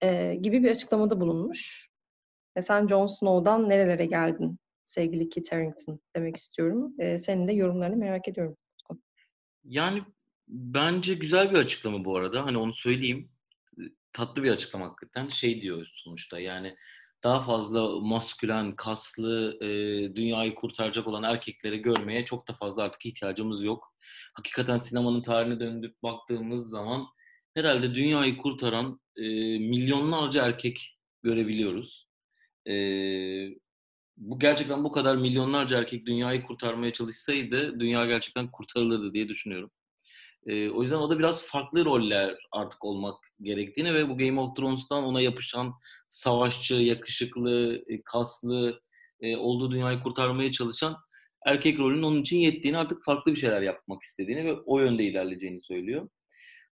e, 0.00 0.34
gibi 0.34 0.62
bir 0.62 0.70
açıklamada 0.70 1.20
bulunmuş. 1.20 1.88
E, 2.56 2.62
sen 2.62 2.88
Jon 2.88 3.06
Snow'dan 3.06 3.68
nerelere 3.68 4.06
geldin 4.06 4.58
sevgili 4.84 5.28
Kit 5.28 5.52
Harington 5.52 6.00
demek 6.16 6.36
istiyorum. 6.36 6.94
E, 6.98 7.18
senin 7.18 7.48
de 7.48 7.52
yorumlarını 7.52 7.96
merak 7.96 8.28
ediyorum. 8.28 8.56
Yani 9.64 10.02
bence 10.48 11.14
güzel 11.14 11.50
bir 11.50 11.58
açıklama 11.58 12.04
bu 12.04 12.16
arada. 12.16 12.44
Hani 12.44 12.58
onu 12.58 12.74
söyleyeyim. 12.74 13.30
Tatlı 14.12 14.42
bir 14.42 14.50
açıklama 14.50 14.86
hakikaten. 14.86 15.28
Şey 15.28 15.60
diyor 15.60 15.86
sonuçta 15.92 16.40
yani 16.40 16.76
daha 17.24 17.42
fazla 17.42 18.00
maskülen, 18.00 18.76
kaslı, 18.76 19.58
e, 19.60 19.66
dünyayı 20.16 20.54
kurtaracak 20.54 21.06
olan 21.06 21.22
erkekleri 21.22 21.78
görmeye 21.78 22.24
çok 22.24 22.48
da 22.48 22.52
fazla 22.52 22.82
artık 22.82 23.06
ihtiyacımız 23.06 23.62
yok 23.62 23.94
hakikaten 24.34 24.78
sinemanın 24.78 25.22
tarihine 25.22 25.60
döndük 25.60 26.02
baktığımız 26.02 26.70
zaman 26.70 27.06
herhalde 27.54 27.94
dünyayı 27.94 28.36
kurtaran 28.36 29.00
e, 29.16 29.22
milyonlarca 29.58 30.46
erkek 30.46 30.98
görebiliyoruz. 31.22 32.08
E, 32.68 32.74
bu 34.16 34.38
gerçekten 34.38 34.84
bu 34.84 34.92
kadar 34.92 35.16
milyonlarca 35.16 35.78
erkek 35.78 36.06
dünyayı 36.06 36.42
kurtarmaya 36.42 36.92
çalışsaydı 36.92 37.80
dünya 37.80 38.06
gerçekten 38.06 38.50
kurtarılırdı 38.50 39.14
diye 39.14 39.28
düşünüyorum. 39.28 39.70
E, 40.46 40.70
o 40.70 40.82
yüzden 40.82 40.96
o 40.96 41.10
da 41.10 41.18
biraz 41.18 41.46
farklı 41.46 41.84
roller 41.84 42.36
artık 42.52 42.84
olmak 42.84 43.16
gerektiğini 43.42 43.94
ve 43.94 44.08
bu 44.08 44.18
Game 44.18 44.40
of 44.40 44.56
Thrones'tan 44.56 45.04
ona 45.04 45.20
yapışan 45.20 45.74
savaşçı, 46.14 46.74
yakışıklı, 46.74 47.84
e, 47.88 48.02
kaslı, 48.02 48.80
e, 49.20 49.36
olduğu 49.36 49.70
dünyayı 49.70 50.00
kurtarmaya 50.00 50.52
çalışan 50.52 50.96
erkek 51.46 51.78
rolünün 51.78 52.02
onun 52.02 52.20
için 52.20 52.38
yettiğini 52.38 52.78
artık 52.78 53.04
farklı 53.04 53.32
bir 53.32 53.40
şeyler 53.40 53.62
yapmak 53.62 54.02
istediğini 54.02 54.44
ve 54.44 54.52
o 54.52 54.80
yönde 54.80 55.04
ilerleyeceğini 55.04 55.60
söylüyor. 55.60 56.08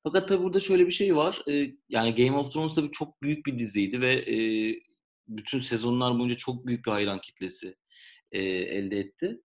Fakat 0.03 0.29
tabi 0.29 0.43
burada 0.43 0.61
şöyle 0.61 0.87
bir 0.87 0.93
şey 0.93 1.17
var. 1.17 1.43
E, 1.51 1.71
yani 1.89 2.15
Game 2.15 2.37
of 2.37 2.53
Thrones 2.53 2.75
tabii 2.75 2.91
çok 2.93 3.23
büyük 3.23 3.47
bir 3.47 3.59
diziydi 3.59 4.01
ve 4.01 4.25
bütün 5.29 5.61
sezonlar 5.61 6.19
boyunca 6.19 6.35
çok 6.35 6.67
büyük 6.67 6.87
bir 6.87 6.91
hayran 6.91 7.21
kitlesi 7.21 7.75
elde 8.33 8.99
etti. 8.99 9.41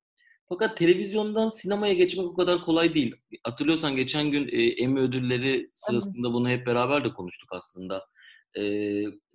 Fakat 0.49 0.77
televizyondan 0.77 1.49
sinemaya 1.49 1.93
geçmek 1.93 2.25
o 2.25 2.35
kadar 2.35 2.65
kolay 2.65 2.93
değil. 2.93 3.15
Hatırlıyorsan 3.43 3.95
geçen 3.95 4.31
gün 4.31 4.49
Emmy 4.77 4.99
ödülleri 4.99 5.71
sırasında 5.75 6.33
bunu 6.33 6.49
hep 6.49 6.67
beraber 6.67 7.05
de 7.05 7.13
konuştuk 7.13 7.49
aslında. 7.53 8.05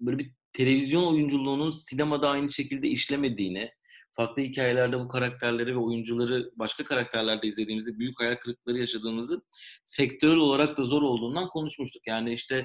Böyle 0.01 0.19
bir 0.19 0.40
televizyon 0.53 1.05
oyunculuğunun 1.05 1.71
sinemada 1.71 2.29
aynı 2.29 2.49
şekilde 2.49 2.89
işlemediğini, 2.89 3.71
farklı 4.13 4.43
hikayelerde 4.43 4.99
bu 4.99 5.09
karakterleri 5.09 5.75
ve 5.75 5.79
oyuncuları 5.79 6.51
başka 6.57 6.85
karakterlerde 6.85 7.47
izlediğimizde 7.47 7.99
büyük 7.99 8.21
hayal 8.21 8.37
kırıklıkları 8.37 8.79
yaşadığımızı 8.79 9.43
sektörel 9.85 10.37
olarak 10.37 10.79
da 10.79 10.85
zor 10.85 11.03
olduğundan 11.03 11.49
konuşmuştuk. 11.49 12.03
Yani 12.07 12.33
işte 12.33 12.57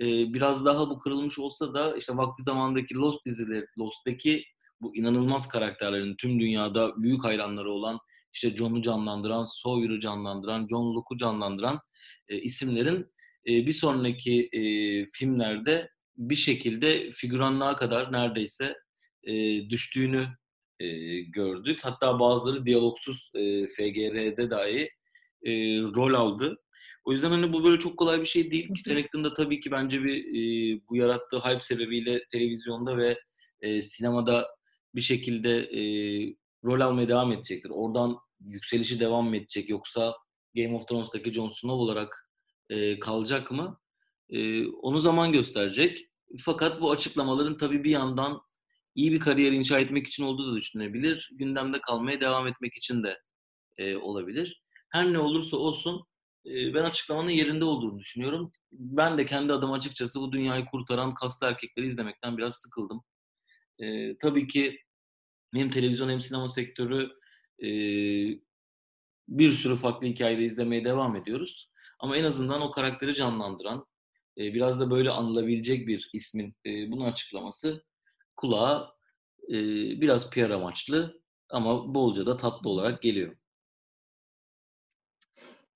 e, 0.00 0.06
biraz 0.34 0.64
daha 0.64 0.90
bu 0.90 0.98
kırılmış 0.98 1.38
olsa 1.38 1.74
da 1.74 1.96
işte 1.96 2.16
vakti 2.16 2.42
zamandaki 2.42 2.94
Lost 2.94 3.26
dizileri, 3.26 3.66
Lost'taki 3.78 4.44
bu 4.80 4.96
inanılmaz 4.96 5.48
karakterlerin 5.48 6.16
tüm 6.16 6.40
dünyada 6.40 7.02
büyük 7.02 7.24
hayranları 7.24 7.70
olan 7.70 7.98
işte 8.34 8.56
John'u 8.56 8.82
canlandıran, 8.82 9.44
Sawyer'ı 9.44 10.00
canlandıran, 10.00 10.66
John 10.70 10.94
Locke'u 10.94 11.16
canlandıran 11.16 11.80
e, 12.28 12.38
isimlerin 12.38 13.12
e, 13.46 13.66
bir 13.66 13.72
sonraki 13.72 14.48
e, 14.52 14.60
filmlerde 15.06 15.88
bir 16.16 16.36
şekilde 16.36 17.10
figüranlığa 17.10 17.76
kadar 17.76 18.12
neredeyse 18.12 18.76
e, 19.24 19.32
düştüğünü 19.70 20.28
e, 20.80 21.20
gördük. 21.20 21.80
Hatta 21.82 22.20
bazıları 22.20 22.66
diyalogsuz 22.66 23.30
e, 23.34 23.66
FGR'de 23.66 24.50
dahi 24.50 24.90
e, 25.42 25.52
rol 25.80 26.14
aldı. 26.14 26.56
O 27.04 27.12
yüzden 27.12 27.30
hani 27.30 27.52
bu 27.52 27.64
böyle 27.64 27.78
çok 27.78 27.98
kolay 27.98 28.20
bir 28.20 28.26
şey 28.26 28.50
değil. 28.50 28.68
Harington 28.86 29.24
da 29.24 29.34
tabii 29.34 29.60
ki 29.60 29.70
bence 29.70 30.04
bir 30.04 30.18
e, 30.18 30.80
bu 30.88 30.96
yarattığı 30.96 31.38
hype 31.38 31.60
sebebiyle 31.60 32.20
televizyonda 32.32 32.96
ve 32.96 33.18
e, 33.60 33.82
sinemada 33.82 34.48
bir 34.94 35.00
şekilde 35.00 35.58
e, 35.58 35.82
rol 36.64 36.80
almaya 36.80 37.08
devam 37.08 37.32
edecektir. 37.32 37.70
Oradan 37.74 38.18
yükselişi 38.40 39.00
devam 39.00 39.28
mı 39.28 39.36
edecek 39.36 39.68
yoksa 39.70 40.14
Game 40.56 40.76
of 40.76 40.88
Thrones'taki 40.88 41.32
Jon 41.32 41.48
Snow 41.48 41.82
olarak 41.82 42.28
e, 42.70 42.98
kalacak 42.98 43.50
mı? 43.50 43.80
Onu 44.82 45.00
zaman 45.00 45.32
gösterecek. 45.32 46.06
Fakat 46.38 46.80
bu 46.80 46.90
açıklamaların 46.90 47.56
tabii 47.56 47.84
bir 47.84 47.90
yandan 47.90 48.40
iyi 48.94 49.12
bir 49.12 49.20
kariyer 49.20 49.52
inşa 49.52 49.78
etmek 49.78 50.06
için 50.06 50.22
olduğu 50.24 50.52
da 50.52 50.56
düşünebilir. 50.56 51.30
Gündemde 51.32 51.80
kalmaya 51.80 52.20
devam 52.20 52.46
etmek 52.46 52.76
için 52.76 53.02
de 53.02 53.18
e, 53.78 53.96
olabilir. 53.96 54.62
Her 54.90 55.12
ne 55.12 55.18
olursa 55.18 55.56
olsun 55.56 56.04
e, 56.46 56.74
ben 56.74 56.84
açıklamanın 56.84 57.30
yerinde 57.30 57.64
olduğunu 57.64 57.98
düşünüyorum. 57.98 58.52
Ben 58.72 59.18
de 59.18 59.26
kendi 59.26 59.52
adım 59.52 59.72
açıkçası 59.72 60.20
bu 60.20 60.32
dünyayı 60.32 60.64
kurtaran 60.64 61.14
kaslı 61.14 61.46
erkekleri 61.46 61.86
izlemekten 61.86 62.38
biraz 62.38 62.54
sıkıldım. 62.54 63.02
E, 63.78 64.16
tabii 64.18 64.46
ki 64.46 64.78
hem 65.54 65.70
televizyon 65.70 66.08
hem 66.08 66.20
sinema 66.20 66.48
sektörü 66.48 67.10
e, 67.62 67.68
bir 69.28 69.50
sürü 69.50 69.76
farklı 69.76 70.06
hikayede 70.06 70.44
izlemeye 70.44 70.84
devam 70.84 71.16
ediyoruz. 71.16 71.70
Ama 71.98 72.16
en 72.16 72.24
azından 72.24 72.60
o 72.62 72.70
karakteri 72.70 73.14
canlandıran, 73.14 73.86
biraz 74.36 74.80
da 74.80 74.90
böyle 74.90 75.10
anılabilecek 75.10 75.86
bir 75.86 76.10
ismin 76.12 76.54
e, 76.66 76.90
bunu 76.90 77.04
açıklaması 77.06 77.84
kulağa 78.36 78.94
biraz 80.00 80.30
PR 80.30 80.50
amaçlı 80.50 81.22
ama 81.50 81.94
bolca 81.94 82.26
da 82.26 82.36
tatlı 82.36 82.70
olarak 82.70 83.02
geliyor. 83.02 83.36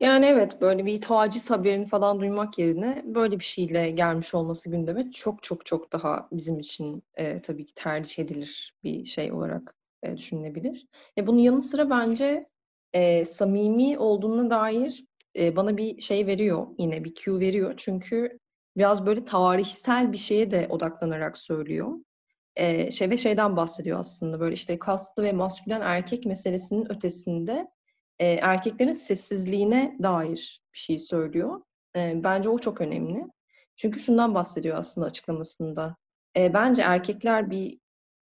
Yani 0.00 0.26
evet 0.26 0.60
böyle 0.60 0.86
bir 0.86 1.00
taciz 1.00 1.50
haberini 1.50 1.86
falan 1.86 2.20
duymak 2.20 2.58
yerine 2.58 3.02
böyle 3.06 3.38
bir 3.38 3.44
şeyle 3.44 3.90
gelmiş 3.90 4.34
olması 4.34 4.70
gündeme 4.70 5.10
çok 5.10 5.42
çok 5.42 5.66
çok 5.66 5.92
daha 5.92 6.28
bizim 6.32 6.58
için 6.60 7.02
e, 7.14 7.36
tabii 7.36 7.66
ki 7.66 7.74
tercih 7.74 8.22
edilir 8.22 8.74
bir 8.84 9.04
şey 9.04 9.32
olarak 9.32 9.74
e, 10.02 10.16
düşünülebilir. 10.16 10.86
E, 11.18 11.26
bunun 11.26 11.38
yanı 11.38 11.62
sıra 11.62 11.90
bence 11.90 12.46
e, 12.92 13.24
samimi 13.24 13.98
olduğuna 13.98 14.50
dair 14.50 15.04
e, 15.36 15.56
bana 15.56 15.76
bir 15.76 16.00
şey 16.00 16.26
veriyor 16.26 16.66
yine 16.78 17.04
bir 17.04 17.14
cue 17.14 17.40
veriyor. 17.40 17.74
Çünkü 17.76 18.38
biraz 18.76 19.06
böyle 19.06 19.24
tarihsel 19.24 20.12
bir 20.12 20.18
şeye 20.18 20.50
de 20.50 20.66
odaklanarak 20.70 21.38
söylüyor. 21.38 21.92
E, 22.56 22.90
şey 22.90 23.10
ve 23.10 23.18
şeyden 23.18 23.56
bahsediyor 23.56 23.98
aslında 23.98 24.40
böyle 24.40 24.54
işte 24.54 24.78
kastı 24.78 25.22
ve 25.22 25.32
maskülen 25.32 25.80
erkek 25.80 26.26
meselesinin 26.26 26.92
ötesinde 26.92 27.68
e, 28.18 28.26
erkeklerin 28.26 28.92
sessizliğine 28.92 29.96
dair 30.02 30.62
bir 30.74 30.78
şey 30.78 30.98
söylüyor. 30.98 31.60
E, 31.96 32.24
bence 32.24 32.48
o 32.48 32.58
çok 32.58 32.80
önemli. 32.80 33.26
Çünkü 33.76 34.00
şundan 34.00 34.34
bahsediyor 34.34 34.78
aslında 34.78 35.06
açıklamasında. 35.06 35.96
E, 36.36 36.54
bence 36.54 36.82
erkekler 36.82 37.50
bir 37.50 37.78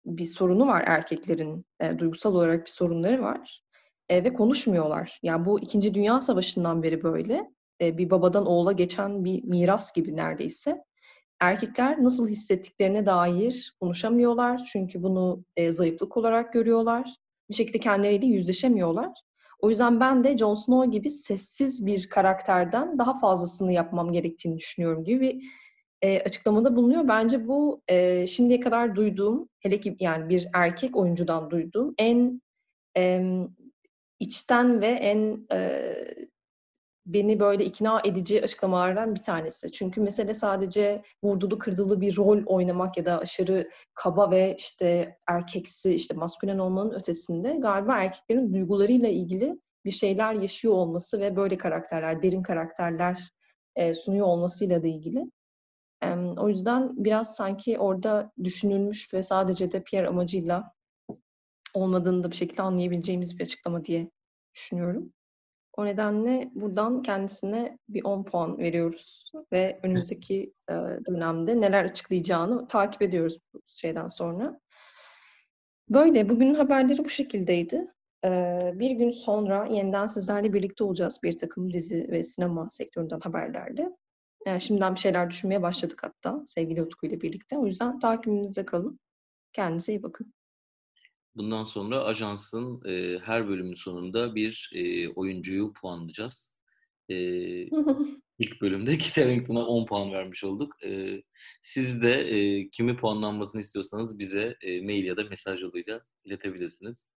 bir 0.06 0.24
sorunu 0.24 0.66
var 0.66 0.84
erkeklerin 0.86 1.64
e, 1.80 1.98
duygusal 1.98 2.34
olarak 2.34 2.66
bir 2.66 2.70
sorunları 2.70 3.22
var 3.22 3.62
e, 4.08 4.24
ve 4.24 4.32
konuşmuyorlar. 4.32 5.18
Yani 5.22 5.44
bu 5.46 5.60
İkinci 5.60 5.94
Dünya 5.94 6.20
Savaşı'ndan 6.20 6.82
beri 6.82 7.02
böyle 7.02 7.50
e, 7.80 7.98
bir 7.98 8.10
babadan 8.10 8.46
oğula 8.46 8.72
geçen 8.72 9.24
bir 9.24 9.44
miras 9.44 9.92
gibi 9.92 10.16
neredeyse. 10.16 10.84
Erkekler 11.40 12.02
nasıl 12.02 12.28
hissettiklerine 12.28 13.06
dair 13.06 13.76
konuşamıyorlar 13.80 14.64
çünkü 14.72 15.02
bunu 15.02 15.44
e, 15.56 15.72
zayıflık 15.72 16.16
olarak 16.16 16.52
görüyorlar. 16.52 17.16
Bir 17.50 17.54
şekilde 17.54 17.78
kendileriyle 17.78 18.26
yüzleşemiyorlar. 18.26 19.10
O 19.58 19.70
yüzden 19.70 20.00
ben 20.00 20.24
de 20.24 20.36
Jon 20.36 20.54
Snow 20.54 20.90
gibi 20.90 21.10
sessiz 21.10 21.86
bir 21.86 22.08
karakterden 22.08 22.98
daha 22.98 23.18
fazlasını 23.18 23.72
yapmam 23.72 24.12
gerektiğini 24.12 24.58
düşünüyorum 24.58 25.04
gibi 25.04 25.20
bir 25.20 25.44
e, 26.02 26.20
açıklamada 26.20 26.76
bulunuyor. 26.76 27.08
Bence 27.08 27.48
bu 27.48 27.82
e, 27.88 28.26
şimdiye 28.26 28.60
kadar 28.60 28.96
duyduğum, 28.96 29.48
hele 29.60 29.80
ki 29.80 29.96
yani 30.00 30.28
bir 30.28 30.48
erkek 30.54 30.96
oyuncudan 30.96 31.50
duyduğum 31.50 31.94
en 31.98 32.42
e, 32.96 33.22
içten 34.20 34.80
ve 34.80 34.86
en 34.86 35.46
e, 35.52 35.94
beni 37.14 37.40
böyle 37.40 37.64
ikna 37.64 38.00
edici 38.04 38.42
açıklamalardan 38.42 39.14
bir 39.14 39.22
tanesi. 39.22 39.72
Çünkü 39.72 40.00
mesele 40.00 40.34
sadece 40.34 41.02
vurdulu 41.24 41.58
kırdılı 41.58 42.00
bir 42.00 42.16
rol 42.16 42.42
oynamak 42.46 42.96
ya 42.96 43.04
da 43.04 43.18
aşırı 43.18 43.70
kaba 43.94 44.30
ve 44.30 44.54
işte 44.58 45.16
erkeksi, 45.26 45.94
işte 45.94 46.14
maskülen 46.14 46.58
olmanın 46.58 46.90
ötesinde 46.90 47.56
galiba 47.58 47.96
erkeklerin 47.96 48.54
duygularıyla 48.54 49.08
ilgili 49.08 49.60
bir 49.84 49.90
şeyler 49.90 50.34
yaşıyor 50.34 50.74
olması 50.74 51.20
ve 51.20 51.36
böyle 51.36 51.58
karakterler, 51.58 52.22
derin 52.22 52.42
karakterler 52.42 53.30
e, 53.76 53.94
sunuyor 53.94 54.26
olmasıyla 54.26 54.82
da 54.82 54.86
ilgili. 54.86 55.30
O 56.36 56.48
yüzden 56.48 57.04
biraz 57.04 57.36
sanki 57.36 57.78
orada 57.78 58.32
düşünülmüş 58.44 59.14
ve 59.14 59.22
sadece 59.22 59.72
de 59.72 59.82
PR 59.82 60.04
amacıyla 60.04 60.72
olmadığını 61.74 62.22
da 62.22 62.30
bir 62.30 62.36
şekilde 62.36 62.62
anlayabileceğimiz 62.62 63.38
bir 63.38 63.44
açıklama 63.44 63.84
diye 63.84 64.10
düşünüyorum. 64.54 65.12
O 65.80 65.86
nedenle 65.86 66.50
buradan 66.54 67.02
kendisine 67.02 67.78
bir 67.88 68.04
10 68.04 68.24
puan 68.24 68.58
veriyoruz 68.58 69.32
ve 69.52 69.80
önümüzdeki 69.82 70.52
e, 70.70 70.72
dönemde 71.06 71.60
neler 71.60 71.84
açıklayacağını 71.84 72.66
takip 72.66 73.02
ediyoruz 73.02 73.38
bu 73.54 73.60
şeyden 73.64 74.08
sonra. 74.08 74.60
Böyle 75.88 76.28
bugünün 76.28 76.54
haberleri 76.54 77.04
bu 77.04 77.08
şekildeydi. 77.08 77.86
E, 78.24 78.58
bir 78.74 78.90
gün 78.90 79.10
sonra 79.10 79.66
yeniden 79.66 80.06
sizlerle 80.06 80.52
birlikte 80.52 80.84
olacağız 80.84 81.20
bir 81.24 81.38
takım 81.38 81.72
dizi 81.72 82.08
ve 82.10 82.22
sinema 82.22 82.68
sektöründen 82.70 83.20
haberlerle. 83.20 83.82
Yani 84.46 84.56
e, 84.56 84.60
şimdiden 84.60 84.94
bir 84.94 85.00
şeyler 85.00 85.30
düşünmeye 85.30 85.62
başladık 85.62 85.98
hatta 86.02 86.42
sevgili 86.46 86.82
Utku 86.82 87.06
ile 87.06 87.20
birlikte. 87.20 87.58
O 87.58 87.66
yüzden 87.66 87.98
takibimizde 87.98 88.66
kalın. 88.66 89.00
Kendinize 89.52 89.92
iyi 89.92 90.02
bakın. 90.02 90.34
Bundan 91.36 91.64
sonra 91.64 92.04
ajansın 92.04 92.82
e, 92.88 93.18
her 93.18 93.48
bölümün 93.48 93.74
sonunda 93.74 94.34
bir 94.34 94.70
e, 94.74 95.08
oyuncuyu 95.08 95.72
puanlayacağız. 95.72 96.54
E, 97.08 97.14
ilk 98.38 98.60
bölümde 98.60 98.98
Kit 98.98 99.16
Harington'a 99.16 99.66
10 99.66 99.86
puan 99.86 100.12
vermiş 100.12 100.44
olduk. 100.44 100.84
E, 100.84 101.22
siz 101.60 102.02
de 102.02 102.14
e, 102.14 102.68
kimi 102.70 102.96
puanlanmasını 102.96 103.60
istiyorsanız 103.60 104.18
bize 104.18 104.56
e, 104.62 104.82
mail 104.82 105.04
ya 105.04 105.16
da 105.16 105.24
mesaj 105.24 105.62
yoluyla 105.62 106.00
iletebilirsiniz. 106.24 107.12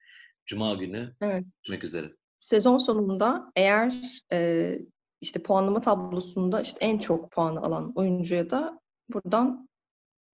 Cuma 0.45 0.73
günü 0.73 1.15
evet. 1.21 1.43
görüşmek 1.43 1.83
üzere. 1.83 2.15
Sezon 2.37 2.77
sonunda 2.77 3.51
eğer 3.55 3.93
e, 4.31 4.79
işte 5.21 5.43
puanlama 5.43 5.81
tablosunda 5.81 6.61
işte 6.61 6.85
en 6.85 6.97
çok 6.97 7.31
puanı 7.31 7.59
alan 7.61 7.91
oyuncuya 7.95 8.49
da 8.49 8.81
buradan 9.13 9.69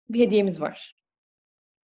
bir 0.08 0.20
hediyemiz 0.20 0.60
var. 0.60 0.94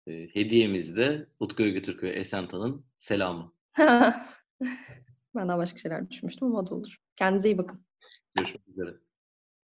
E, 0.06 0.28
hediyemiz 0.34 0.96
de 0.96 1.26
Utku 1.40 1.62
Ögü 1.62 2.02
ve 2.02 2.10
Esenta'nın 2.10 2.84
selamı. 2.96 3.52
ben 5.34 5.48
daha 5.48 5.58
başka 5.58 5.78
şeyler 5.78 6.10
düşünmüştüm 6.10 6.48
ama 6.48 6.58
o 6.58 6.70
da 6.70 6.74
olur. 6.74 6.98
Kendinize 7.16 7.48
iyi 7.48 7.58
bakın. 7.58 7.80
Görüşmek 8.34 8.68
üzere. 8.68 9.03